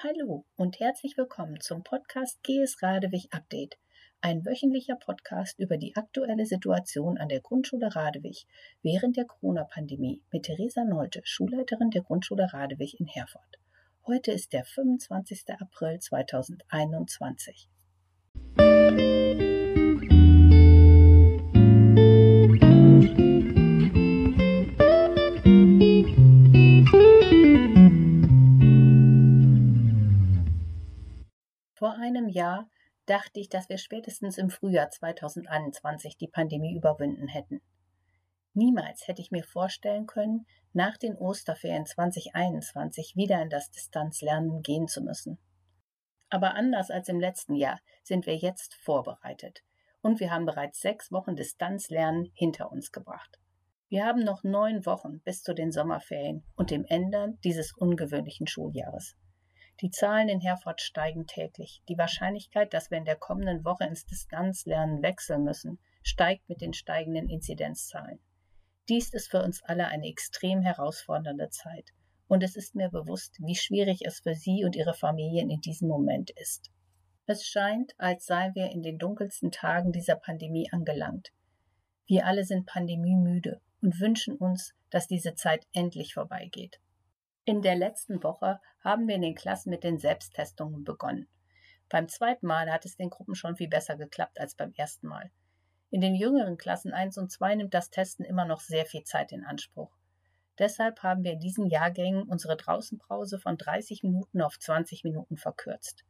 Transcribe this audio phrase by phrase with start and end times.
[0.00, 3.78] Hallo und herzlich willkommen zum Podcast GS Radewig Update,
[4.20, 8.46] ein wöchentlicher Podcast über die aktuelle Situation an der Grundschule Radewig
[8.80, 13.58] während der Corona-Pandemie mit Theresa Nolte, Schulleiterin der Grundschule Radewig in Herford.
[14.06, 15.46] Heute ist der 25.
[15.58, 17.68] April 2021.
[18.56, 19.67] Vor
[32.28, 32.68] Jahr
[33.06, 37.60] dachte ich, dass wir spätestens im Frühjahr 2021 die Pandemie überwunden hätten.
[38.54, 44.88] Niemals hätte ich mir vorstellen können, nach den Osterferien 2021 wieder in das Distanzlernen gehen
[44.88, 45.38] zu müssen.
[46.28, 49.62] Aber anders als im letzten Jahr sind wir jetzt vorbereitet
[50.02, 53.38] und wir haben bereits sechs Wochen Distanzlernen hinter uns gebracht.
[53.88, 59.16] Wir haben noch neun Wochen bis zu den Sommerferien und dem Ende dieses ungewöhnlichen Schuljahres.
[59.80, 61.82] Die Zahlen in Herford steigen täglich.
[61.88, 66.72] Die Wahrscheinlichkeit, dass wir in der kommenden Woche ins Distanzlernen wechseln müssen, steigt mit den
[66.72, 68.18] steigenden Inzidenzzahlen.
[68.88, 71.90] Dies ist für uns alle eine extrem herausfordernde Zeit.
[72.26, 75.88] Und es ist mir bewusst, wie schwierig es für Sie und Ihre Familien in diesem
[75.88, 76.70] Moment ist.
[77.26, 81.28] Es scheint, als seien wir in den dunkelsten Tagen dieser Pandemie angelangt.
[82.06, 86.80] Wir alle sind pandemiemüde und wünschen uns, dass diese Zeit endlich vorbeigeht.
[87.48, 91.28] In der letzten Woche haben wir in den Klassen mit den Selbsttestungen begonnen.
[91.88, 95.30] Beim zweiten Mal hat es den Gruppen schon viel besser geklappt als beim ersten Mal.
[95.88, 99.32] In den jüngeren Klassen 1 und 2 nimmt das Testen immer noch sehr viel Zeit
[99.32, 99.96] in Anspruch.
[100.58, 106.04] Deshalb haben wir in diesen Jahrgängen unsere Draußenpause von 30 Minuten auf 20 Minuten verkürzt.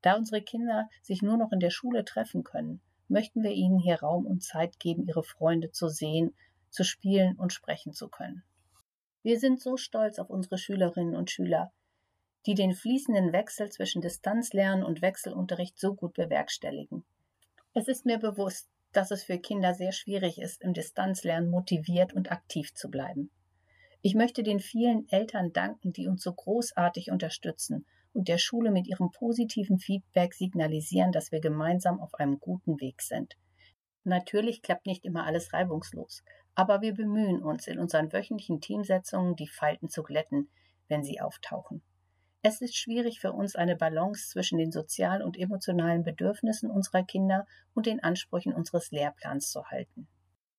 [0.00, 4.00] Da unsere Kinder sich nur noch in der Schule treffen können, möchten wir ihnen hier
[4.00, 6.34] Raum und Zeit geben, ihre Freunde zu sehen,
[6.70, 8.42] zu spielen und sprechen zu können.
[9.22, 11.72] Wir sind so stolz auf unsere Schülerinnen und Schüler,
[12.46, 17.04] die den fließenden Wechsel zwischen Distanzlernen und Wechselunterricht so gut bewerkstelligen.
[17.72, 22.32] Es ist mir bewusst, dass es für Kinder sehr schwierig ist, im Distanzlernen motiviert und
[22.32, 23.30] aktiv zu bleiben.
[24.02, 28.88] Ich möchte den vielen Eltern danken, die uns so großartig unterstützen und der Schule mit
[28.88, 33.36] ihrem positiven Feedback signalisieren, dass wir gemeinsam auf einem guten Weg sind.
[34.04, 36.24] Natürlich klappt nicht immer alles reibungslos,
[36.54, 40.50] aber wir bemühen uns, in unseren wöchentlichen Teamsetzungen die Falten zu glätten,
[40.88, 41.82] wenn sie auftauchen.
[42.42, 47.46] Es ist schwierig für uns, eine Balance zwischen den sozialen und emotionalen Bedürfnissen unserer Kinder
[47.72, 50.08] und den Ansprüchen unseres Lehrplans zu halten.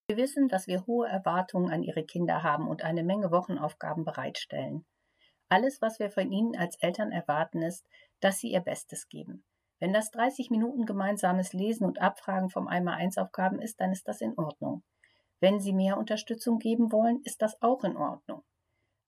[0.08, 4.86] Wir wissen, dass wir hohe Erwartungen an ihre Kinder haben und eine Menge Wochenaufgaben bereitstellen.
[5.50, 7.86] Alles, was wir von ihnen als Eltern erwarten, ist,
[8.20, 9.44] dass sie ihr Bestes geben.
[9.80, 14.38] Wenn das 30 Minuten gemeinsames Lesen und Abfragen vom Einmal-Eins-Aufgaben ist, dann ist das in
[14.38, 14.84] Ordnung.
[15.40, 18.44] Wenn Sie mehr Unterstützung geben wollen, ist das auch in Ordnung.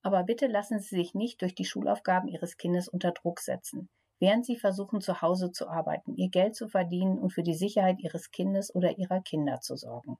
[0.02, 3.88] Aber bitte lassen Sie sich nicht durch die Schulaufgaben Ihres Kindes unter Druck setzen,
[4.18, 8.00] während Sie versuchen, zu Hause zu arbeiten, Ihr Geld zu verdienen und für die Sicherheit
[8.00, 10.18] Ihres Kindes oder Ihrer Kinder zu sorgen.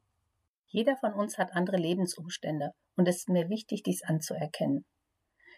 [0.66, 4.84] Jeder von uns hat andere Lebensumstände und es ist mir wichtig, dies anzuerkennen.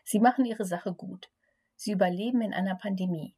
[0.05, 1.31] Sie machen Ihre Sache gut.
[1.77, 3.35] Sie überleben in einer Pandemie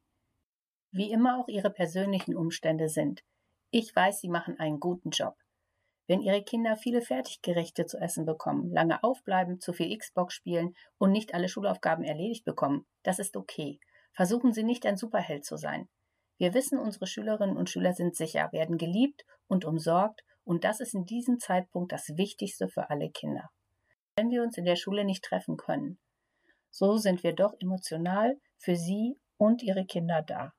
[0.92, 3.22] wie immer auch ihre persönlichen Umstände sind.
[3.71, 5.37] Ich weiß, sie machen einen guten Job.
[6.10, 11.12] Wenn ihre Kinder viele Fertiggerichte zu essen bekommen, lange aufbleiben, zu viel Xbox spielen und
[11.12, 13.78] nicht alle Schulaufgaben erledigt bekommen, das ist okay.
[14.12, 15.88] Versuchen Sie nicht ein Superheld zu sein.
[16.37, 20.94] Wir wissen, unsere Schülerinnen und Schüler sind sicher, werden geliebt und umsorgt, und das ist
[20.94, 23.48] in diesem Zeitpunkt das Wichtigste für alle Kinder.
[24.16, 26.00] Wenn wir uns in der Schule nicht treffen können,
[26.71, 30.54] so sind wir doch emotional für Sie und Ihre Kinder da.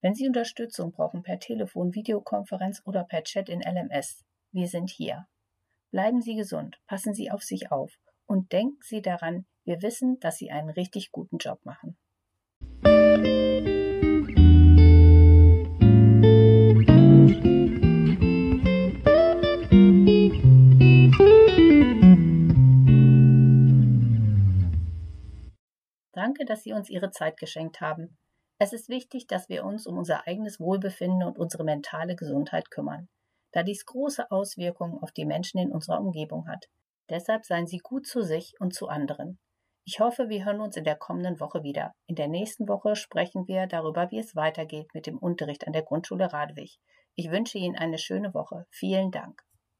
[0.00, 5.26] Wenn Sie Unterstützung brauchen per Telefon, Videokonferenz oder per Chat in LMS, wir sind hier.
[5.90, 7.92] Bleiben Sie gesund, passen Sie auf sich auf
[8.26, 11.96] und denken Sie daran, wir wissen, dass Sie einen richtig guten Job machen.
[26.12, 28.18] Danke, dass Sie uns Ihre Zeit geschenkt haben.
[28.58, 33.08] Es ist wichtig, dass wir uns um unser eigenes Wohlbefinden und unsere mentale Gesundheit kümmern,
[33.52, 36.66] da dies große Auswirkungen auf die Menschen in unserer Umgebung hat.
[37.08, 39.38] Deshalb seien Sie gut zu sich und zu anderen.
[39.84, 41.92] Ich hoffe, wir hören uns in der kommenden Woche wieder.
[42.06, 45.82] In der nächsten Woche sprechen wir darüber, wie es weitergeht mit dem Unterricht an der
[45.82, 46.78] Grundschule Radwig.
[47.14, 48.66] Ich wünsche Ihnen eine schöne Woche.
[48.70, 49.42] Vielen Dank.